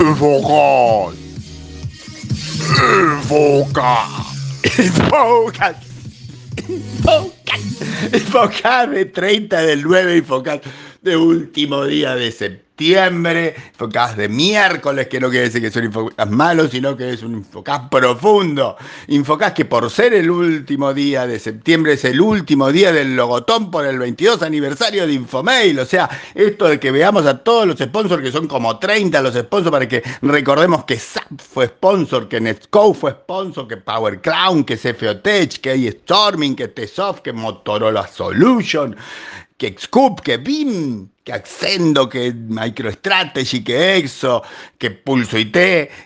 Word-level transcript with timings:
Infocas. 0.00 1.16
Infocas. 3.18 4.08
Infocas. 4.78 5.76
Infocas 8.12 8.90
de 8.90 9.04
30 9.06 9.62
del 9.62 9.82
9 9.82 10.16
Infocas 10.18 10.60
de 11.02 11.16
último 11.16 11.84
día 11.84 12.14
de 12.16 12.30
septiembre 12.32 12.63
septiembre, 12.74 13.54
Infocast 13.70 14.16
de 14.16 14.28
miércoles, 14.28 15.06
que 15.06 15.20
no 15.20 15.30
quiere 15.30 15.44
decir 15.44 15.60
que 15.60 15.68
es 15.68 15.76
un 15.76 15.84
Infocast 15.84 16.30
malo, 16.32 16.66
sino 16.66 16.96
que 16.96 17.12
es 17.12 17.22
un 17.22 17.34
Infocast 17.34 17.88
profundo. 17.88 18.76
Infocast 19.06 19.54
que 19.54 19.64
por 19.64 19.88
ser 19.90 20.12
el 20.12 20.28
último 20.28 20.92
día 20.92 21.24
de 21.24 21.38
septiembre 21.38 21.92
es 21.92 22.04
el 22.04 22.20
último 22.20 22.72
día 22.72 22.90
del 22.90 23.14
logotón 23.14 23.70
por 23.70 23.86
el 23.86 24.00
22 24.00 24.42
aniversario 24.42 25.06
de 25.06 25.12
Infomail. 25.12 25.78
O 25.78 25.86
sea, 25.86 26.10
esto 26.34 26.66
de 26.66 26.80
que 26.80 26.90
veamos 26.90 27.26
a 27.26 27.38
todos 27.38 27.64
los 27.64 27.78
sponsors, 27.78 28.20
que 28.20 28.32
son 28.32 28.48
como 28.48 28.76
30 28.76 29.22
los 29.22 29.34
sponsors, 29.36 29.70
para 29.70 29.86
que 29.86 30.02
recordemos 30.22 30.84
que 30.84 30.98
SAP 30.98 31.40
fue 31.40 31.66
sponsor, 31.66 32.26
que 32.26 32.40
Netscope 32.40 32.98
fue 32.98 33.12
sponsor, 33.12 33.68
que 33.68 33.76
Power 33.76 34.20
Clown, 34.20 34.64
que 34.64 34.76
CFOTech, 34.76 35.60
que 35.60 35.70
hay 35.70 35.92
Storming, 35.92 36.56
que 36.56 36.66
Tsoft, 36.66 37.20
que 37.20 37.32
Motorola 37.32 38.08
Solution, 38.08 38.96
que 39.58 39.76
Xcoop, 39.78 40.20
que 40.22 40.38
BIM, 40.38 41.13
que 41.24 41.32
Accendo, 41.32 42.06
que 42.06 42.34
MicroStrategy, 42.34 43.64
que 43.64 43.96
Exo, 43.96 44.42
que 44.76 44.90
Pulso 44.90 45.38
IT, 45.38 45.56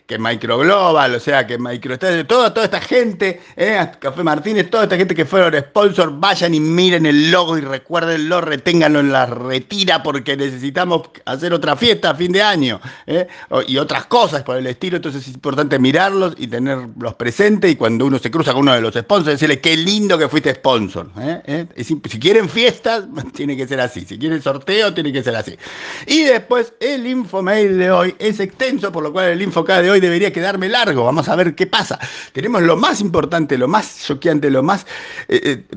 que 0.07 0.17
MicroGlobal, 0.17 1.17
o 1.17 1.21
sea, 1.21 1.45
que 1.45 1.59
MicroStrategy, 1.59 2.25
toda, 2.25 2.55
toda 2.55 2.67
esta 2.67 2.81
gente, 2.81 3.41
eh, 3.57 3.85
Café 3.99 4.23
Martínez, 4.23 4.71
toda 4.71 4.85
esta 4.85 4.97
gente 4.97 5.17
que 5.17 5.25
fueron 5.25 5.61
sponsor, 5.61 6.13
vayan 6.21 6.55
y 6.55 6.61
miren 6.61 7.05
el 7.05 7.33
logo 7.33 7.59
y 7.59 7.63
recuérdenlo, 7.63 8.41
reténganlo 8.41 9.01
en 9.01 9.11
la 9.11 9.27
retira 9.27 10.05
porque 10.05 10.37
necesitamos 10.37 11.11
hacer 11.25 11.53
otra 11.53 11.75
fiesta 11.75 12.11
a 12.11 12.15
fin 12.15 12.31
de 12.31 12.43
año 12.43 12.81
eh, 13.07 13.27
y 13.67 13.77
otras 13.77 14.07
cosas 14.07 14.45
por 14.45 14.57
el 14.57 14.69
estilo, 14.69 14.99
entonces 14.99 15.27
es 15.27 15.35
importante 15.35 15.81
mirarlos 15.81 16.35
y 16.39 16.47
tenerlos 16.47 17.15
presentes 17.15 17.73
y 17.73 17.75
cuando 17.75 18.07
uno 18.07 18.21
se 18.21 18.31
cruza 18.31 18.53
con 18.53 18.63
uno 18.63 18.75
de 18.75 18.83
los 18.83 18.95
sponsors, 18.95 19.33
decirle 19.33 19.61
qué 19.61 19.77
lindo 19.77 20.17
que 20.17 20.29
fuiste 20.29 20.55
sponsor. 20.55 21.11
Eh, 21.19 21.67
si 21.77 22.21
quieren 22.21 22.49
fiestas, 22.49 23.05
tiene 23.35 23.57
que 23.57 23.67
ser 23.67 23.81
así, 23.81 24.05
si 24.05 24.17
quieren 24.17 24.41
sorteo, 24.41 24.95
tiene 24.95 25.08
que 25.13 25.23
ser 25.23 25.37
así. 25.37 25.57
Y 26.07 26.25
después 26.25 26.75
el 26.81 27.07
infomail 27.07 27.79
de 27.79 27.91
hoy 27.91 28.15
es 28.19 28.41
extenso, 28.41 28.93
por 28.93 29.03
lo 29.03 29.13
cual 29.13 29.31
el 29.31 29.43
infocad 29.43 29.83
de 29.83 29.91
hoy 29.91 30.01
debería 30.01 30.33
quedarme 30.33 30.69
largo. 30.69 31.05
Vamos 31.05 31.29
a 31.29 31.37
ver 31.37 31.55
qué 31.55 31.67
pasa. 31.67 31.99
Tenemos 32.33 32.63
lo 32.63 32.77
más 32.77 33.01
importante, 33.01 33.59
lo 33.59 33.69
más 33.69 34.05
choqueante, 34.05 34.51
lo 34.51 34.63
más... 34.63 34.87
Eh, 35.29 35.41
eh, 35.45 35.77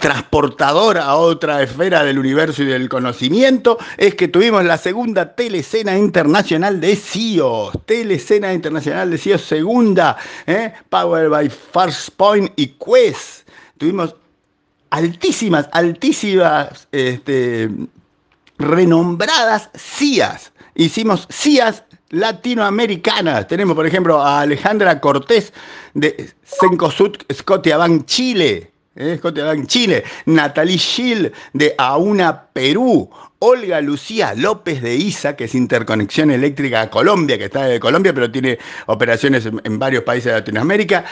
transportador 0.00 0.98
a 0.98 1.16
otra 1.16 1.62
esfera 1.62 2.04
del 2.04 2.18
universo 2.18 2.62
y 2.62 2.66
del 2.66 2.88
conocimiento, 2.88 3.78
es 3.96 4.14
que 4.14 4.28
tuvimos 4.28 4.64
la 4.64 4.78
segunda 4.78 5.34
telecena 5.34 5.96
internacional 5.96 6.80
de 6.80 6.96
CIOs. 6.96 7.78
Telecena 7.86 8.52
internacional 8.52 9.10
de 9.10 9.18
CIOs, 9.18 9.42
segunda, 9.42 10.16
¿eh? 10.46 10.72
Powered 10.88 11.30
by 11.30 11.48
First 11.48 12.10
Point 12.16 12.52
y 12.56 12.68
Quest. 12.68 13.48
Tuvimos 13.78 14.14
altísimas, 14.90 15.68
altísimas 15.72 16.88
este, 16.92 17.68
renombradas 18.58 19.70
CIAs. 19.76 20.52
Hicimos 20.74 21.26
CIAs 21.30 21.84
latinoamericanas. 22.10 23.46
Tenemos, 23.48 23.74
por 23.74 23.86
ejemplo, 23.86 24.20
a 24.20 24.40
Alejandra 24.40 25.00
Cortés 25.00 25.52
de 25.94 26.30
Sencosud 26.44 27.16
Scotiabank 27.32 28.06
Chile. 28.06 28.70
¿eh? 28.96 29.16
Scotiabank 29.18 29.66
Chile. 29.66 30.04
Natalie 30.26 30.78
Schill 30.78 31.32
de 31.52 31.74
Auna 31.78 32.46
Perú. 32.52 33.10
Olga 33.40 33.82
Lucía 33.82 34.32
López 34.34 34.80
de 34.80 34.96
ISA, 34.96 35.36
que 35.36 35.44
es 35.44 35.54
Interconexión 35.54 36.30
Eléctrica 36.30 36.88
Colombia, 36.88 37.36
que 37.36 37.44
está 37.44 37.64
de 37.64 37.78
Colombia, 37.78 38.14
pero 38.14 38.30
tiene 38.30 38.58
operaciones 38.86 39.44
en 39.44 39.78
varios 39.78 40.02
países 40.04 40.32
de 40.32 40.38
Latinoamérica. 40.38 41.04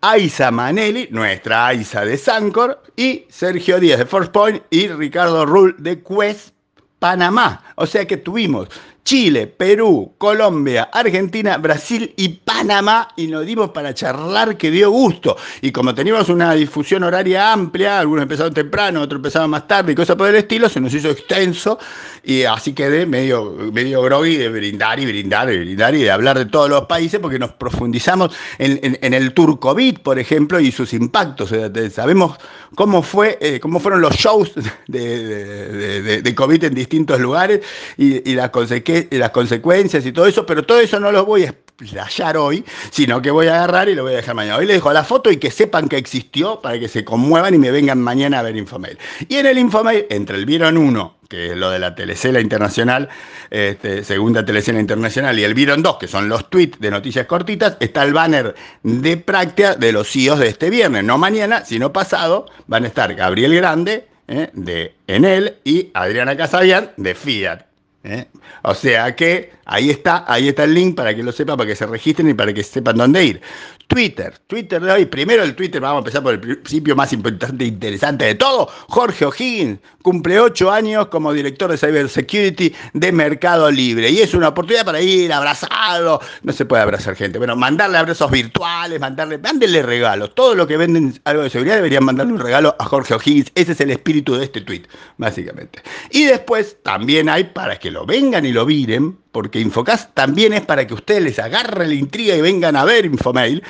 Aiza 0.00 0.50
Manelli, 0.50 1.08
nuestra 1.10 1.66
Aiza 1.66 2.04
de 2.04 2.16
Sancor, 2.16 2.82
y 2.96 3.26
Sergio 3.28 3.80
Díaz 3.80 3.98
de 3.98 4.06
First 4.06 4.32
Point 4.32 4.62
y 4.70 4.88
Ricardo 4.88 5.44
Rull 5.44 5.74
de 5.78 6.02
Quest 6.02 6.54
Panamá. 6.98 7.62
O 7.76 7.86
sea 7.86 8.06
que 8.06 8.16
tuvimos 8.16 8.68
Chile, 9.08 9.46
Perú, 9.46 10.16
Colombia, 10.18 10.90
Argentina, 10.92 11.56
Brasil 11.56 12.12
y 12.18 12.28
Panamá 12.28 13.08
y 13.16 13.28
nos 13.28 13.46
dimos 13.46 13.70
para 13.70 13.94
charlar 13.94 14.58
que 14.58 14.70
dio 14.70 14.90
gusto. 14.90 15.34
Y 15.62 15.72
como 15.72 15.94
teníamos 15.94 16.28
una 16.28 16.52
difusión 16.52 17.04
horaria 17.04 17.50
amplia, 17.50 18.00
algunos 18.00 18.24
empezaron 18.24 18.52
temprano, 18.52 19.00
otros 19.00 19.20
empezaron 19.20 19.48
más 19.48 19.66
tarde 19.66 19.92
y 19.92 19.94
cosas 19.94 20.14
por 20.14 20.28
el 20.28 20.34
estilo, 20.34 20.68
se 20.68 20.78
nos 20.78 20.92
hizo 20.92 21.08
extenso 21.08 21.78
y 22.22 22.42
así 22.42 22.74
quedé 22.74 23.06
medio, 23.06 23.54
medio 23.72 24.02
groggy 24.02 24.36
de 24.36 24.50
brindar 24.50 25.00
y 25.00 25.06
brindar 25.06 25.50
y 25.50 25.58
brindar 25.58 25.94
y 25.94 26.02
de 26.02 26.10
hablar 26.10 26.36
de 26.36 26.44
todos 26.44 26.68
los 26.68 26.84
países 26.84 27.18
porque 27.18 27.38
nos 27.38 27.52
profundizamos 27.52 28.36
en, 28.58 29.14
el 29.14 29.32
tour 29.32 29.58
COVID, 29.58 30.00
por 30.00 30.18
ejemplo, 30.18 30.60
y 30.60 30.70
sus 30.70 30.92
impactos. 30.92 31.54
Sabemos 31.94 32.36
cómo, 32.74 33.02
fue, 33.02 33.38
eh, 33.40 33.58
cómo 33.58 33.80
fueron 33.80 34.02
los 34.02 34.14
shows 34.16 34.52
de, 34.86 36.34
COVID 36.36 36.64
en 36.64 36.74
distintos 36.74 37.18
lugares 37.18 37.60
y, 37.96 38.30
y 38.30 38.34
las 38.34 38.50
consecuencias 38.50 38.97
las 39.10 39.30
consecuencias 39.30 40.04
y 40.06 40.12
todo 40.12 40.26
eso, 40.26 40.44
pero 40.46 40.64
todo 40.64 40.80
eso 40.80 40.98
no 40.98 41.12
lo 41.12 41.24
voy 41.24 41.44
a 41.44 41.48
explayar 41.48 42.36
hoy, 42.36 42.64
sino 42.90 43.22
que 43.22 43.30
voy 43.30 43.46
a 43.46 43.54
agarrar 43.56 43.88
y 43.88 43.94
lo 43.94 44.02
voy 44.02 44.14
a 44.14 44.16
dejar 44.16 44.34
mañana. 44.34 44.56
Hoy 44.56 44.66
les 44.66 44.76
dejo 44.76 44.92
la 44.92 45.04
foto 45.04 45.30
y 45.30 45.36
que 45.36 45.50
sepan 45.50 45.88
que 45.88 45.96
existió 45.96 46.60
para 46.60 46.78
que 46.78 46.88
se 46.88 47.04
conmuevan 47.04 47.54
y 47.54 47.58
me 47.58 47.70
vengan 47.70 48.00
mañana 48.00 48.40
a 48.40 48.42
ver 48.42 48.56
Infomail. 48.56 48.98
Y 49.28 49.36
en 49.36 49.46
el 49.46 49.58
Infomail, 49.58 50.06
entre 50.10 50.36
el 50.36 50.46
Vieron 50.46 50.76
1, 50.76 51.18
que 51.28 51.50
es 51.50 51.56
lo 51.56 51.70
de 51.70 51.78
la 51.78 51.94
telecela 51.94 52.40
internacional, 52.40 53.08
este, 53.50 54.02
segunda 54.02 54.44
telecela 54.44 54.80
internacional, 54.80 55.38
y 55.38 55.44
el 55.44 55.54
Vieron 55.54 55.82
2, 55.82 55.98
que 55.98 56.08
son 56.08 56.28
los 56.28 56.50
tweets 56.50 56.80
de 56.80 56.90
noticias 56.90 57.26
cortitas, 57.26 57.76
está 57.80 58.02
el 58.02 58.12
banner 58.12 58.54
de 58.82 59.16
práctica 59.16 59.74
de 59.74 59.92
los 59.92 60.10
CEOs 60.10 60.38
de 60.38 60.48
este 60.48 60.70
viernes, 60.70 61.04
no 61.04 61.18
mañana, 61.18 61.64
sino 61.64 61.92
pasado, 61.92 62.46
van 62.66 62.84
a 62.84 62.88
estar 62.88 63.14
Gabriel 63.14 63.54
Grande, 63.54 64.08
eh, 64.30 64.50
de 64.52 64.94
Enel 65.06 65.56
y 65.64 65.90
Adriana 65.94 66.36
Casabian 66.36 66.90
de 66.98 67.14
Fiat. 67.14 67.67
¿Eh? 68.04 68.26
O 68.62 68.74
sea 68.74 69.14
que 69.16 69.52
ahí 69.64 69.90
está, 69.90 70.24
ahí 70.26 70.48
está 70.48 70.64
el 70.64 70.74
link 70.74 70.96
para 70.96 71.14
que 71.14 71.22
lo 71.22 71.32
sepan, 71.32 71.56
para 71.56 71.68
que 71.68 71.76
se 71.76 71.86
registren 71.86 72.30
y 72.30 72.34
para 72.34 72.52
que 72.52 72.62
sepan 72.62 72.96
dónde 72.96 73.24
ir. 73.24 73.40
Twitter, 73.88 74.38
Twitter 74.46 74.82
de 74.82 74.92
hoy, 74.92 75.06
primero 75.06 75.42
el 75.42 75.56
Twitter, 75.56 75.80
vamos 75.80 75.96
a 75.96 75.98
empezar 76.00 76.22
por 76.22 76.34
el 76.34 76.40
principio 76.40 76.94
más 76.94 77.10
importante 77.14 77.64
e 77.64 77.68
interesante 77.68 78.26
de 78.26 78.34
todo. 78.34 78.68
Jorge 78.88 79.24
O'Higgins 79.24 79.78
cumple 80.02 80.38
ocho 80.38 80.70
años 80.70 81.08
como 81.08 81.32
director 81.32 81.70
de 81.70 81.78
Cybersecurity 81.78 82.74
de 82.92 83.12
Mercado 83.12 83.70
Libre. 83.70 84.10
Y 84.10 84.18
es 84.20 84.34
una 84.34 84.48
oportunidad 84.48 84.84
para 84.84 85.00
ir 85.00 85.32
abrazado, 85.32 86.20
no 86.42 86.52
se 86.52 86.66
puede 86.66 86.82
abrazar 86.82 87.16
gente, 87.16 87.38
bueno, 87.38 87.56
mandarle 87.56 87.96
abrazos 87.96 88.30
virtuales, 88.30 89.00
mandarle, 89.00 89.38
mándenle 89.38 89.82
regalos, 89.82 90.34
todo 90.34 90.54
lo 90.54 90.66
que 90.66 90.76
venden 90.76 91.18
algo 91.24 91.42
de 91.42 91.50
seguridad 91.50 91.76
deberían 91.76 92.04
mandarle 92.04 92.34
un 92.34 92.40
regalo 92.40 92.76
a 92.78 92.84
Jorge 92.84 93.14
O'Higgins, 93.14 93.50
ese 93.54 93.72
es 93.72 93.80
el 93.80 93.90
espíritu 93.90 94.34
de 94.34 94.44
este 94.44 94.60
tweet, 94.60 94.82
básicamente. 95.16 95.80
Y 96.10 96.24
después 96.24 96.76
también 96.82 97.30
hay 97.30 97.44
para 97.44 97.78
que 97.78 97.90
lo 97.90 98.04
vengan 98.04 98.44
y 98.44 98.52
lo 98.52 98.66
miren, 98.66 99.16
porque 99.32 99.60
Infocast 99.60 100.14
también 100.14 100.52
es 100.52 100.62
para 100.62 100.86
que 100.86 100.94
ustedes 100.94 101.22
les 101.22 101.38
agarren 101.38 101.88
la 101.88 101.94
intriga 101.94 102.34
y 102.34 102.40
vengan 102.40 102.76
a 102.76 102.84
ver 102.84 103.06
Infomail. 103.06 103.62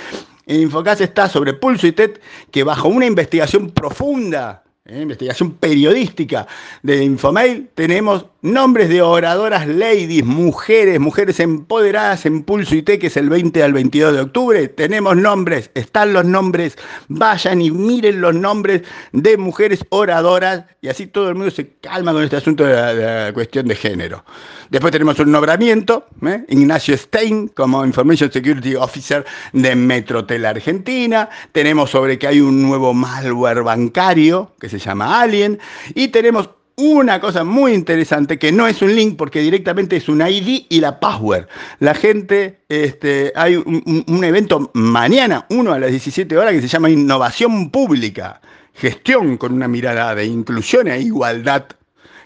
Infocast 0.46 1.00
está 1.00 1.28
sobre 1.28 1.52
Pulso 1.52 1.86
y 1.86 1.92
TED, 1.92 2.18
que 2.50 2.64
bajo 2.64 2.88
una 2.88 3.06
investigación 3.06 3.70
profunda, 3.70 4.62
eh, 4.88 5.02
investigación 5.02 5.52
periodística 5.52 6.46
de 6.82 7.04
Infomail, 7.04 7.68
tenemos 7.74 8.24
nombres 8.40 8.88
de 8.88 9.02
oradoras 9.02 9.66
ladies, 9.66 10.24
mujeres, 10.24 10.98
mujeres 10.98 11.40
empoderadas 11.40 12.24
en 12.24 12.42
Pulso 12.42 12.74
que 12.84 13.06
es 13.06 13.16
el 13.16 13.28
20 13.28 13.62
al 13.62 13.72
22 13.72 14.14
de 14.14 14.20
octubre. 14.20 14.68
Tenemos 14.68 15.16
nombres, 15.16 15.70
están 15.74 16.12
los 16.12 16.24
nombres, 16.24 16.78
vayan 17.08 17.60
y 17.60 17.70
miren 17.70 18.20
los 18.20 18.34
nombres 18.34 18.82
de 19.12 19.36
mujeres 19.36 19.84
oradoras 19.90 20.64
y 20.80 20.88
así 20.88 21.06
todo 21.06 21.28
el 21.28 21.34
mundo 21.34 21.50
se 21.50 21.68
calma 21.80 22.12
con 22.12 22.22
este 22.22 22.36
asunto 22.36 22.64
de 22.64 22.74
la, 22.74 23.32
cuestión 23.32 23.66
de 23.66 23.74
género. 23.74 24.24
Después 24.70 24.92
tenemos 24.92 25.18
un 25.18 25.32
nombramiento, 25.32 26.06
¿eh? 26.26 26.44
Ignacio 26.48 26.96
Stein 26.96 27.48
como 27.48 27.84
Information 27.84 28.30
Security 28.30 28.74
Officer 28.76 29.24
de 29.52 29.74
Metrotel 29.74 30.44
Argentina. 30.44 31.28
Tenemos 31.52 31.90
sobre 31.90 32.18
que 32.18 32.28
hay 32.28 32.40
un 32.40 32.62
nuevo 32.62 32.92
malware 32.92 33.62
bancario 33.62 34.52
que 34.60 34.68
se 34.68 34.77
llama 34.78 35.20
Alien. 35.20 35.58
Y 35.94 36.08
tenemos 36.08 36.50
una 36.78 37.20
cosa 37.20 37.42
muy 37.42 37.74
interesante 37.74 38.38
que 38.38 38.52
no 38.52 38.68
es 38.68 38.80
un 38.82 38.94
link 38.94 39.16
porque 39.16 39.40
directamente 39.40 39.96
es 39.96 40.08
un 40.08 40.22
ID 40.22 40.66
y 40.68 40.80
la 40.80 41.00
password. 41.00 41.48
La 41.80 41.92
gente, 41.92 42.60
este, 42.68 43.32
hay 43.34 43.56
un, 43.56 44.24
evento 44.24 44.70
mañana, 44.74 45.44
uno 45.50 45.72
a 45.72 45.80
las 45.80 45.90
17 45.90 46.38
horas, 46.38 46.52
que 46.52 46.60
se 46.60 46.68
llama 46.68 46.88
Innovación 46.88 47.70
Pública, 47.70 48.40
gestión 48.74 49.38
con 49.38 49.54
una 49.54 49.66
mirada 49.66 50.14
de 50.14 50.26
inclusión 50.26 50.86
e 50.86 51.00
igualdad, 51.00 51.64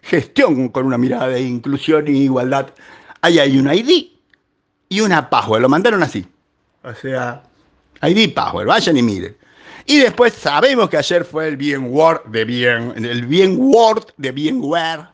gestión 0.02 0.68
con 0.68 0.84
una 0.84 0.98
mirada 0.98 1.28
de 1.28 1.40
inclusión 1.40 2.06
e 2.08 2.12
igualdad. 2.12 2.74
Ahí 3.22 3.38
hay 3.38 3.58
un 3.58 3.72
ID 3.72 4.08
y 4.90 5.00
una 5.00 5.30
password, 5.30 5.62
lo 5.62 5.70
mandaron 5.70 6.02
así. 6.02 6.26
O 6.84 6.92
sea, 6.94 7.42
ID 8.02 8.18
y 8.18 8.28
password, 8.28 8.66
vayan 8.66 8.98
y 8.98 9.02
miren. 9.02 9.34
Y 9.86 9.98
después 9.98 10.32
sabemos 10.32 10.88
que 10.88 10.96
ayer 10.96 11.24
fue 11.24 11.48
el 11.48 11.56
VMware 11.56 12.22
de 12.26 12.44
bien, 12.44 12.92
el 12.96 13.26
VMware 13.26 14.04
de 14.16 14.30
VMware, 14.30 15.08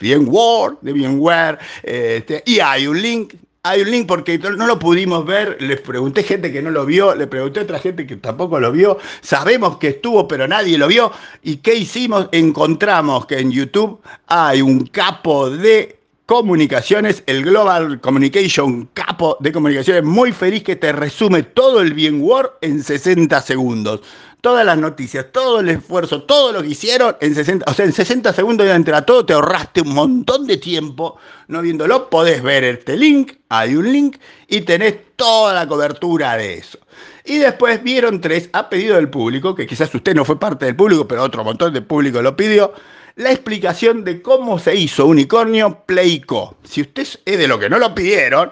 VMware 0.00 0.76
de 0.80 0.92
VMware, 0.92 1.58
este, 1.82 2.42
y 2.46 2.60
hay 2.60 2.86
un 2.86 3.00
link 3.00 3.34
hay 3.66 3.80
un 3.80 3.90
link 3.90 4.06
porque 4.06 4.38
no 4.38 4.66
lo 4.66 4.78
pudimos 4.78 5.24
ver, 5.24 5.56
les 5.58 5.80
pregunté 5.80 6.22
gente 6.22 6.52
que 6.52 6.60
no 6.60 6.70
lo 6.70 6.84
vio, 6.84 7.14
le 7.14 7.26
pregunté 7.26 7.60
a 7.60 7.62
otra 7.62 7.78
gente 7.78 8.06
que 8.06 8.16
tampoco 8.16 8.60
lo 8.60 8.70
vio, 8.70 8.98
sabemos 9.22 9.78
que 9.78 9.88
estuvo 9.88 10.28
pero 10.28 10.46
nadie 10.46 10.76
lo 10.76 10.86
vio. 10.86 11.10
Y 11.42 11.56
¿qué 11.56 11.74
hicimos? 11.74 12.28
Encontramos 12.30 13.24
que 13.24 13.38
en 13.38 13.50
YouTube 13.50 14.02
hay 14.26 14.60
un 14.60 14.86
capo 14.88 15.48
de 15.48 15.98
comunicaciones, 16.26 17.22
el 17.26 17.44
Global 17.44 18.00
Communication 18.00 18.88
capo 18.94 19.36
de 19.40 19.52
comunicaciones 19.52 20.04
muy 20.04 20.32
feliz 20.32 20.62
que 20.62 20.76
te 20.76 20.92
resume 20.92 21.42
todo 21.42 21.80
el 21.80 21.92
bien 21.92 22.22
Word 22.22 22.52
en 22.62 22.82
60 22.82 23.40
segundos. 23.42 24.00
Todas 24.40 24.66
las 24.66 24.76
noticias, 24.76 25.26
todo 25.32 25.60
el 25.60 25.70
esfuerzo, 25.70 26.22
todo 26.22 26.52
lo 26.52 26.62
que 26.62 26.68
hicieron 26.68 27.16
en 27.20 27.34
60, 27.34 27.64
o 27.66 27.72
sea, 27.72 27.86
en 27.86 27.92
60 27.92 28.32
segundos 28.34 28.66
de 28.66 28.94
a 28.94 29.02
todo 29.02 29.24
te 29.24 29.32
ahorraste 29.32 29.80
un 29.80 29.94
montón 29.94 30.46
de 30.46 30.58
tiempo. 30.58 31.16
No 31.48 31.62
viéndolo, 31.62 32.10
podés 32.10 32.42
ver 32.42 32.62
este 32.64 32.96
link, 32.96 33.32
hay 33.48 33.74
un 33.74 33.90
link 33.90 34.18
y 34.48 34.60
tenés 34.62 34.96
toda 35.16 35.54
la 35.54 35.66
cobertura 35.66 36.36
de 36.36 36.54
eso. 36.54 36.78
Y 37.24 37.38
después 37.38 37.82
vieron 37.82 38.20
tres, 38.20 38.50
a 38.52 38.68
pedido 38.68 38.96
del 38.96 39.08
público, 39.08 39.54
que 39.54 39.66
quizás 39.66 39.94
usted 39.94 40.14
no 40.14 40.26
fue 40.26 40.38
parte 40.38 40.66
del 40.66 40.76
público, 40.76 41.08
pero 41.08 41.22
otro 41.22 41.42
montón 41.42 41.72
de 41.72 41.80
público 41.80 42.20
lo 42.20 42.36
pidió, 42.36 42.74
la 43.16 43.30
explicación 43.30 44.04
de 44.04 44.20
cómo 44.22 44.58
se 44.58 44.74
hizo 44.74 45.06
Unicornio 45.06 45.84
Playco. 45.86 46.56
Si 46.64 46.80
usted 46.80 47.06
es 47.24 47.38
de 47.38 47.48
lo 47.48 47.58
que 47.58 47.70
no 47.70 47.78
lo 47.78 47.94
pidieron, 47.94 48.50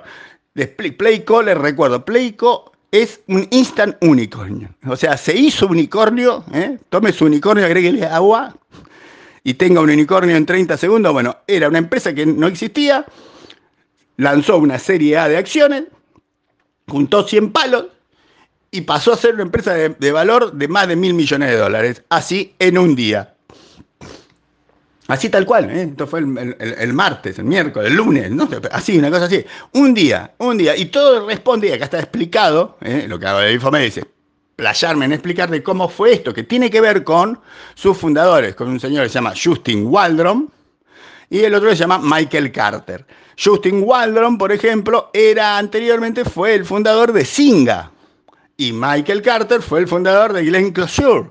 de 0.55 0.67
Playco, 0.67 1.43
les 1.43 1.57
recuerdo, 1.57 2.05
Playco 2.05 2.73
es 2.91 3.21
un 3.27 3.49
instant 3.51 3.97
unicornio. 4.03 4.69
O 4.87 4.97
sea, 4.97 5.17
se 5.17 5.37
hizo 5.37 5.67
unicornio, 5.67 6.45
¿eh? 6.53 6.79
tome 6.91 7.13
su 7.13 7.25
unicornio, 7.25 7.65
agréguele 7.65 8.05
agua 8.05 8.55
y 9.43 9.55
tenga 9.55 9.81
un 9.81 9.91
unicornio 9.91 10.37
en 10.37 10.47
30 10.47 10.77
segundos. 10.77 11.13
Bueno, 11.13 11.39
era 11.47 11.69
una 11.69 11.79
empresa 11.79 12.15
que 12.15 12.27
no 12.27 12.47
existía, 12.47 13.07
lanzó 14.19 14.59
una 14.59 14.79
serie 14.79 15.17
A 15.17 15.29
de 15.29 15.39
acciones, 15.39 15.85
juntó 16.87 17.27
100 17.27 17.51
palos 17.51 17.87
y 18.71 18.83
pasó 18.83 19.15
a 19.15 19.17
ser 19.17 19.35
una 19.35 19.45
empresa 19.45 19.73
de, 19.75 19.89
de 19.89 20.13
valor 20.13 20.53
de 20.53 20.69
más 20.69 20.87
de 20.87 20.97
mil 20.97 21.15
millones 21.15 21.51
de 21.51 21.57
dólares, 21.57 22.05
así 22.11 22.55
en 22.59 22.77
un 22.77 22.95
día. 22.95 23.32
Así 25.13 25.29
tal 25.29 25.45
cual, 25.45 25.71
¿eh? 25.71 25.83
esto 25.91 26.07
fue 26.07 26.21
el, 26.21 26.93
martes, 26.95 27.39
el 27.39 27.45
miércoles, 27.45 27.91
el 27.91 27.99
lunes, 27.99 28.31
¿no? 28.31 28.49
así, 28.71 28.97
una 28.97 29.11
cosa 29.11 29.27
así. 29.27 29.45
Un 29.73 29.93
día, 29.93 30.33
un 30.39 30.57
día, 30.57 30.75
y 30.75 30.87
todo 30.87 31.27
responde, 31.27 31.69
y 31.69 31.73
acá 31.73 31.85
está 31.85 31.99
explicado, 31.99 32.79
¿eh? 32.81 33.05
lo 33.07 33.19
que 33.19 33.27
hago 33.27 33.41
de 33.41 33.53
Infome 33.53 33.81
dice, 33.81 34.07
playarme 34.57 35.05
en 35.05 35.13
explicar 35.13 35.51
de 35.51 35.63
cómo 35.63 35.91
fue 35.91 36.15
esto, 36.15 36.33
que 36.33 36.45
tiene 36.45 36.71
que 36.71 36.81
ver 36.81 37.05
con 37.05 37.39
sus 37.75 37.99
fundadores, 37.99 38.55
con 38.55 38.71
un 38.71 38.81
señor 38.81 39.03
que 39.03 39.11
se 39.11 39.17
llama 39.17 39.35
Justin 39.37 39.87
Waldron, 39.87 40.51
y 41.29 41.41
el 41.41 41.55
otro 41.55 41.69
se 41.69 41.77
llama 41.77 41.99
Michael 41.99 42.51
Carter. 42.51 43.05
Justin 43.37 43.83
Waldron, 43.85 44.39
por 44.39 44.51
ejemplo, 44.51 45.11
era 45.13 45.59
anteriormente 45.59 46.25
fue 46.25 46.55
el 46.55 46.65
fundador 46.65 47.13
de 47.13 47.27
Singa, 47.27 47.91
y 48.57 48.73
Michael 48.73 49.21
Carter 49.21 49.61
fue 49.61 49.81
el 49.81 49.89
fundador 49.89 50.33
de 50.33 50.43
Glenn 50.43 50.73
Closure. 50.73 51.29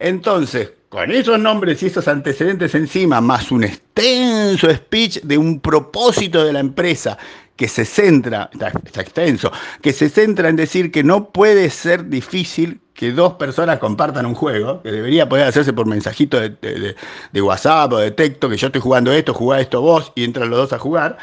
Entonces, 0.00 0.72
con 0.90 1.12
esos 1.12 1.38
nombres 1.38 1.82
y 1.82 1.86
esos 1.86 2.08
antecedentes 2.08 2.74
encima, 2.74 3.20
más 3.20 3.52
un 3.52 3.62
extenso 3.62 4.68
speech 4.68 5.20
de 5.22 5.38
un 5.38 5.60
propósito 5.60 6.44
de 6.44 6.52
la 6.52 6.58
empresa 6.58 7.16
que 7.54 7.68
se 7.68 7.84
centra, 7.84 8.50
está, 8.52 9.00
extenso, 9.00 9.52
que 9.82 9.92
se 9.92 10.08
centra 10.08 10.48
en 10.48 10.56
decir 10.56 10.90
que 10.90 11.04
no 11.04 11.30
puede 11.30 11.70
ser 11.70 12.08
difícil 12.08 12.80
que 12.92 13.12
dos 13.12 13.34
personas 13.34 13.78
compartan 13.78 14.26
un 14.26 14.34
juego, 14.34 14.82
que 14.82 14.90
debería 14.90 15.28
poder 15.28 15.46
hacerse 15.46 15.72
por 15.72 15.86
mensajito 15.86 16.40
de, 16.40 16.96
de 17.32 17.42
WhatsApp 17.42 17.92
o 17.92 17.98
de 17.98 18.10
texto, 18.10 18.48
que 18.48 18.56
yo 18.56 18.66
estoy 18.66 18.82
jugando 18.82 19.12
esto, 19.12 19.32
jugá 19.32 19.60
esto 19.60 19.80
vos 19.80 20.12
y 20.16 20.24
entran 20.24 20.50
los 20.50 20.58
dos 20.58 20.72
a 20.72 20.78
jugar. 20.78 21.18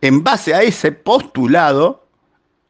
En 0.00 0.24
base 0.24 0.52
a 0.52 0.62
ese 0.62 0.90
postulado, 0.90 2.01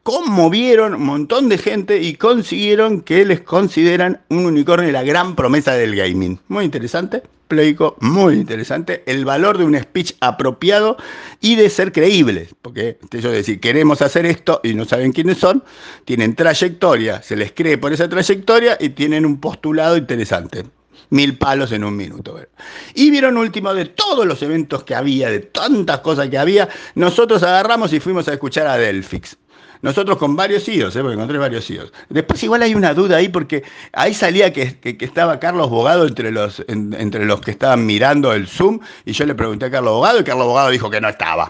conmovieron 0.03 0.95
un 0.95 1.05
montón 1.05 1.47
de 1.47 1.57
gente 1.57 2.01
y 2.01 2.15
consiguieron 2.15 3.01
que 3.01 3.25
les 3.25 3.39
consideran 3.41 4.21
un 4.29 4.45
unicornio 4.45 4.91
la 4.91 5.03
gran 5.03 5.35
promesa 5.35 5.73
del 5.73 5.95
gaming. 5.95 6.39
Muy 6.49 6.65
interesante, 6.65 7.23
pleico, 7.47 7.95
muy 8.01 8.35
interesante. 8.35 9.03
El 9.05 9.23
valor 9.23 9.57
de 9.57 9.63
un 9.63 9.79
speech 9.79 10.13
apropiado 10.19 10.97
y 11.39 11.55
de 11.55 11.69
ser 11.69 11.93
creíbles. 11.93 12.53
Porque 12.61 12.99
ellos 13.11 13.31
decir, 13.31 13.61
queremos 13.61 14.01
hacer 14.01 14.25
esto 14.25 14.59
y 14.61 14.73
no 14.73 14.83
saben 14.83 15.13
quiénes 15.13 15.37
son, 15.37 15.63
tienen 16.03 16.35
trayectoria, 16.35 17.21
se 17.21 17.37
les 17.37 17.53
cree 17.53 17.77
por 17.77 17.93
esa 17.93 18.09
trayectoria 18.09 18.77
y 18.79 18.89
tienen 18.89 19.25
un 19.25 19.39
postulado 19.39 19.95
interesante 19.95 20.65
mil 21.09 21.37
palos 21.37 21.71
en 21.71 21.83
un 21.83 21.95
minuto. 21.95 22.39
Y 22.95 23.11
vieron 23.11 23.37
último 23.37 23.73
de 23.73 23.85
todos 23.85 24.25
los 24.25 24.41
eventos 24.41 24.83
que 24.83 24.95
había, 24.95 25.29
de 25.29 25.39
tantas 25.39 25.99
cosas 25.99 26.27
que 26.29 26.39
había, 26.39 26.67
nosotros 26.95 27.43
agarramos 27.43 27.93
y 27.93 27.99
fuimos 27.99 28.27
a 28.27 28.33
escuchar 28.33 28.65
a 28.65 28.77
Delphix. 28.77 29.37
Nosotros 29.83 30.17
con 30.17 30.37
varios 30.37 30.65
IOS, 30.65 30.95
¿eh? 30.95 31.01
porque 31.01 31.15
encontré 31.15 31.37
varios 31.37 31.69
IOS. 31.69 31.91
Después 32.07 32.41
igual 32.41 32.61
hay 32.61 32.73
una 32.73 32.93
duda 32.93 33.17
ahí, 33.17 33.27
porque 33.27 33.63
ahí 33.91 34.13
salía 34.13 34.53
que, 34.53 34.77
estaba 35.01 35.41
Carlos 35.41 35.69
Bogado 35.69 36.07
entre 36.07 36.31
los, 36.31 36.63
entre 36.69 37.25
los 37.25 37.41
que 37.41 37.51
estaban 37.51 37.85
mirando 37.85 38.31
el 38.31 38.47
Zoom, 38.47 38.79
y 39.03 39.11
yo 39.11 39.25
le 39.25 39.35
pregunté 39.35 39.65
a 39.65 39.71
Carlos 39.71 39.95
Bogado, 39.95 40.21
y 40.21 40.23
Carlos 40.23 40.47
Bogado 40.47 40.69
dijo 40.69 40.89
que 40.89 41.01
no 41.01 41.09
estaba. 41.09 41.49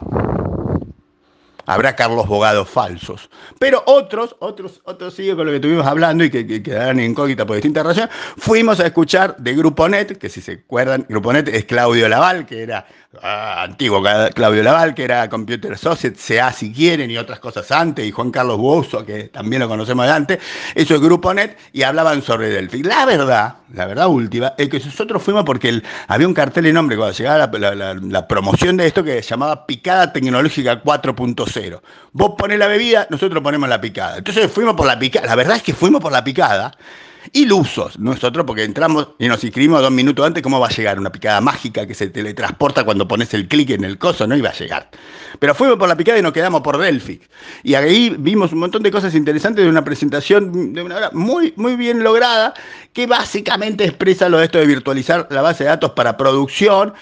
Habrá 1.67 1.95
Carlos 1.95 2.27
Bogado 2.27 2.65
falsos. 2.65 3.29
Pero 3.59 3.83
otros, 3.85 4.35
otros, 4.39 4.81
otros 4.83 5.15
con 5.15 5.45
lo 5.45 5.51
que 5.51 5.55
estuvimos 5.55 5.85
hablando 5.85 6.23
y 6.23 6.31
que, 6.31 6.45
que 6.45 6.61
quedarán 6.63 6.99
incógnitas 6.99 7.45
por 7.45 7.55
distintas 7.55 7.85
razones. 7.85 8.09
Fuimos 8.37 8.79
a 8.79 8.87
escuchar 8.87 9.37
de 9.37 9.53
Grupo 9.53 9.87
Net, 9.87 10.17
que 10.17 10.27
si 10.27 10.41
se 10.41 10.53
acuerdan, 10.53 11.05
Grupo 11.07 11.31
Net 11.31 11.47
es 11.49 11.65
Claudio 11.65 12.09
Laval, 12.09 12.47
que 12.47 12.63
era 12.63 12.85
Ah, 13.21 13.61
antiguo 13.61 14.01
Claudio 14.33 14.63
Laval, 14.63 14.95
que 14.95 15.03
era 15.03 15.29
Computer 15.29 15.77
Society, 15.77 16.17
CA 16.17 16.51
si 16.51 16.73
quieren, 16.73 17.11
y 17.11 17.17
otras 17.17 17.39
cosas 17.39 17.71
antes, 17.71 18.03
y 18.05 18.11
Juan 18.11 18.31
Carlos 18.31 18.57
Buoso, 18.57 19.05
que 19.05 19.25
también 19.25 19.61
lo 19.61 19.67
conocemos 19.67 20.07
de 20.07 20.11
antes, 20.11 20.39
eso 20.73 20.95
es 20.95 21.01
Grupo 21.01 21.31
Net, 21.31 21.55
y 21.73 21.83
hablaban 21.83 22.23
sobre 22.23 22.49
Delphi. 22.49 22.81
La 22.81 23.05
verdad, 23.05 23.57
la 23.71 23.85
verdad 23.85 24.07
última, 24.07 24.53
es 24.57 24.67
que 24.67 24.79
nosotros 24.79 25.21
fuimos 25.21 25.43
porque 25.43 25.83
había 26.07 26.27
un 26.27 26.33
cartel 26.33 26.63
de 26.63 26.73
nombre 26.73 26.97
cuando 26.97 27.15
llegaba 27.15 27.47
la, 27.47 28.27
promoción 28.27 28.77
de 28.77 28.87
esto 28.87 29.03
que 29.03 29.21
se 29.21 29.29
llamaba 29.29 29.67
Picada 29.67 30.11
Tecnológica 30.11 30.81
4.0. 30.81 31.81
Vos 32.13 32.31
ponés 32.35 32.57
la 32.57 32.67
bebida, 32.67 33.05
nosotros 33.11 33.43
ponemos 33.43 33.69
la 33.69 33.79
picada. 33.79 34.17
Entonces 34.17 34.51
fuimos 34.51 34.73
por 34.73 34.87
la 34.87 34.97
picada, 34.97 35.27
la 35.27 35.35
verdad 35.35 35.57
es 35.57 35.63
que 35.63 35.75
fuimos 35.75 36.01
por 36.01 36.11
la 36.11 36.23
picada, 36.23 36.71
ilusos 37.31 37.97
nosotros, 37.99 38.45
porque 38.45 38.63
entramos 38.63 39.09
y 39.19 39.27
nos 39.27 39.43
inscribimos 39.43 39.81
dos 39.81 39.91
minutos 39.91 40.25
antes, 40.25 40.43
¿cómo 40.43 40.59
va 40.59 40.67
a 40.67 40.71
llegar? 40.71 40.99
Una 40.99 41.11
picada 41.11 41.41
mágica 41.41 41.87
que 41.87 41.93
se 41.93 42.07
teletransporta 42.07 42.83
cuando 42.83 43.07
pones 43.07 43.33
el 43.33 43.47
clic 43.47 43.71
en 43.71 43.83
el 43.83 43.97
coso, 43.97 44.27
no 44.27 44.35
iba 44.35 44.49
a 44.49 44.53
llegar. 44.53 44.89
Pero 45.39 45.55
fuimos 45.55 45.77
por 45.77 45.87
la 45.87 45.95
picada 45.95 46.19
y 46.19 46.21
nos 46.21 46.33
quedamos 46.33 46.61
por 46.61 46.77
Delphi. 46.77 47.21
Y 47.63 47.75
ahí 47.75 48.15
vimos 48.19 48.51
un 48.51 48.59
montón 48.59 48.83
de 48.83 48.91
cosas 48.91 49.15
interesantes 49.15 49.63
de 49.63 49.69
una 49.69 49.83
presentación 49.83 50.73
de 50.73 50.83
una 50.83 50.97
hora 50.97 51.09
muy, 51.13 51.53
muy 51.55 51.75
bien 51.75 52.03
lograda, 52.03 52.53
que 52.91 53.07
básicamente 53.07 53.85
expresa 53.85 54.29
lo 54.29 54.37
de 54.37 54.45
esto 54.45 54.59
de 54.59 54.65
virtualizar 54.65 55.27
la 55.29 55.41
base 55.41 55.63
de 55.63 55.69
datos 55.69 55.91
para 55.91 56.17
producción 56.17 56.93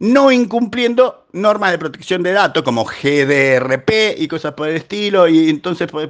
no 0.00 0.32
incumpliendo 0.32 1.26
normas 1.32 1.70
de 1.70 1.78
protección 1.78 2.22
de 2.22 2.32
datos 2.32 2.62
como 2.62 2.84
GDRP 2.84 4.18
y 4.18 4.26
cosas 4.28 4.54
por 4.54 4.68
el 4.68 4.76
estilo, 4.76 5.28
y 5.28 5.48
entonces 5.50 5.88
pues, 5.90 6.08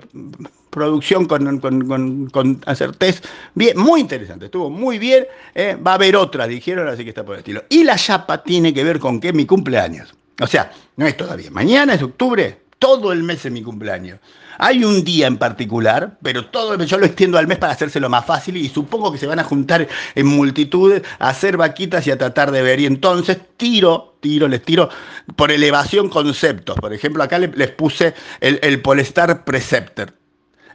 producción 0.71 1.27
con, 1.27 2.61
hacer 2.67 2.97
test. 2.97 3.27
Bien, 3.55 3.77
muy 3.77 4.01
interesante, 4.01 4.47
estuvo 4.47 4.71
muy 4.71 4.99
bien. 4.99 5.27
Eh, 5.55 5.77
va 5.77 5.93
a 5.93 5.95
haber 5.95 6.17
otra, 6.17 6.47
dijeron, 6.47 6.89
así 6.89 7.05
que 7.05 7.11
está 7.11 7.25
por 7.25 7.35
el 7.35 7.41
estilo. 7.41 7.65
Y 7.69 7.85
la 7.85 7.97
chapa 7.97 8.43
tiene 8.43 8.73
que 8.73 8.85
ver 8.85 8.99
con 8.99 9.21
que 9.21 9.33
mi 9.33 9.47
cumpleaños. 9.47 10.15
O 10.41 10.47
sea, 10.47 10.73
no 10.97 11.07
es 11.07 11.17
todavía. 11.17 11.51
Mañana 11.51 11.95
es 11.95 12.03
octubre, 12.03 12.59
todo 12.79 13.13
el 13.13 13.23
mes 13.23 13.45
es 13.45 13.53
mi 13.53 13.63
cumpleaños. 13.63 14.19
Hay 14.63 14.85
un 14.85 15.05
día 15.05 15.27
en 15.27 15.39
particular, 15.39 16.19
pero 16.23 16.47
todo 16.47 16.83
yo 16.85 16.99
lo 16.99 17.07
extiendo 17.07 17.39
al 17.39 17.47
mes 17.47 17.57
para 17.57 17.73
hacérselo 17.73 18.11
más 18.11 18.27
fácil 18.27 18.59
y 18.59 18.69
supongo 18.69 19.11
que 19.11 19.17
se 19.17 19.27
van 19.27 19.39
a 19.39 19.45
juntar 19.45 19.89
en 20.15 20.27
multitudes 20.27 21.03
a 21.19 21.31
hacer 21.31 21.57
vaquitas 21.57 22.07
y 22.07 22.11
a 22.11 22.19
tratar 22.19 22.51
de 22.51 22.61
ver. 22.61 22.79
Y 22.79 22.87
entonces 22.87 23.39
tiro, 23.57 24.19
tiro, 24.21 24.49
les 24.49 24.63
tiro 24.63 24.91
por 25.35 25.51
elevación 25.51 26.11
conceptos. 26.11 26.77
Por 26.79 26.93
ejemplo, 26.93 27.23
acá 27.23 27.39
les, 27.39 27.71
puse 27.71 28.13
el, 28.41 28.59
el 28.63 28.83
Polestar 28.83 29.45
Preceptor. 29.45 30.13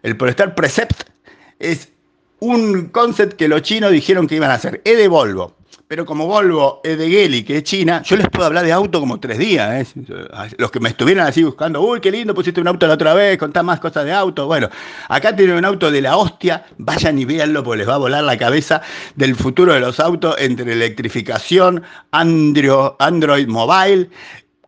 El 0.04 0.18
Polestar 0.18 0.56
Precept 0.56 1.04
es 1.60 1.90
un 2.40 2.88
concept 2.90 3.34
que 3.34 3.48
los 3.48 3.62
chinos 3.62 3.92
dijeron 3.92 4.28
que 4.28 4.36
iban 4.36 4.52
a 4.52 4.56
hacer. 4.56 4.82
Es 4.84 4.98
de 4.98 5.08
Volvo. 5.08 5.56
Pero 5.88 6.04
como 6.04 6.25
Volvo 6.25 6.82
es 6.84 6.98
de 6.98 7.08
Geli, 7.08 7.44
que 7.44 7.58
es 7.58 7.64
China, 7.64 8.02
yo 8.04 8.16
les 8.16 8.28
puedo 8.30 8.48
hablar 8.48 8.66
de 8.66 8.72
auto 8.72 9.00
como 9.00 9.20
tres 9.20 9.38
días. 9.38 9.96
¿eh? 9.96 10.04
Los 10.58 10.72
que 10.72 10.80
me 10.80 10.90
estuvieran 10.90 11.28
así 11.28 11.44
buscando, 11.44 11.80
uy, 11.80 12.02
qué 12.02 12.10
lindo, 12.10 12.34
pusiste 12.34 12.60
un 12.60 12.68
auto 12.68 12.88
la 12.88 12.96
otra 12.96 13.14
vez, 13.14 13.38
contá 13.38 13.62
más 13.62 13.80
cosas 13.80 14.04
de 14.04 14.12
auto. 14.12 14.48
Bueno, 14.48 14.68
acá 15.10 15.36
tienen 15.36 15.58
un 15.58 15.66
auto 15.66 15.92
de 15.92 16.02
la 16.02 16.18
hostia, 16.18 16.66
vayan 16.80 17.20
y 17.20 17.25
véanlo 17.25 17.64
porque 17.64 17.78
les 17.80 17.90
va 17.90 17.96
a 17.96 18.00
volar 18.00 18.24
la 18.24 18.36
cabeza 18.36 18.82
del 19.16 19.36
futuro 19.36 19.74
de 19.74 19.80
los 19.80 20.00
autos 20.00 20.36
entre 20.40 20.74
electrificación, 20.74 21.84
Android, 22.10 22.94
Android 22.98 23.48
Mobile, 23.48 24.10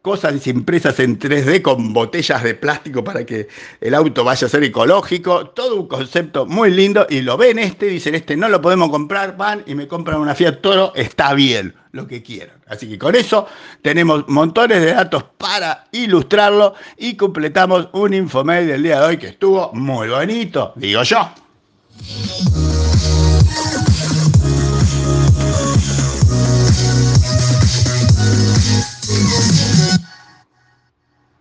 cosas 0.08 0.48
impresas 0.48 0.98
en 1.02 1.20
3D 1.20 1.62
con 1.62 1.92
botellas 1.92 2.42
de 2.42 2.56
plástico 2.56 3.04
para 3.04 3.26
que 3.26 3.50
el 3.82 3.94
auto 3.94 4.24
vaya 4.24 4.48
a 4.48 4.50
ser 4.50 4.64
ecológico, 4.64 5.50
todo 5.50 5.76
un 5.76 5.88
concepto 5.90 6.46
muy 6.46 6.72
lindo 6.72 7.06
y 7.10 7.20
lo 7.20 7.36
ven 7.36 7.60
este, 7.60 7.88
dicen 7.88 8.16
este 8.16 8.38
no 8.38 8.48
lo 8.48 8.62
podemos 8.62 8.90
comprar, 8.90 9.36
van 9.36 9.66
y 9.68 9.76
me 9.76 9.86
compran 9.86 10.22
una 10.22 10.34
Fiat 10.34 10.62
Toro, 10.62 10.94
está 10.96 11.34
bien, 11.34 11.76
lo 11.92 12.08
que 12.08 12.24
quieran. 12.24 12.56
Así 12.68 12.88
que 12.88 12.98
con 12.98 13.16
eso 13.16 13.48
tenemos 13.82 14.24
montones 14.30 14.80
de 14.80 14.94
datos 14.94 15.26
para 15.38 15.88
ilustrarlo 15.92 16.76
y 16.96 17.18
completamos 17.18 17.90
un 17.92 18.14
infomail 18.14 18.66
del 18.66 18.84
día 18.84 19.02
de 19.02 19.08
hoy 19.08 19.18
que 19.18 19.28
estuvo 19.28 19.74
muy 19.74 20.08
bonito, 20.08 20.72
digo 20.78 21.04
yo. 21.04 21.30